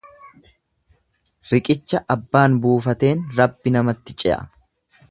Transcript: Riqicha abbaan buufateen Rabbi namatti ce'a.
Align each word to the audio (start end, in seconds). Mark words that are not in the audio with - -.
Riqicha 1.51 2.01
abbaan 2.17 2.59
buufateen 2.65 3.25
Rabbi 3.43 3.77
namatti 3.79 4.19
ce'a. 4.25 4.43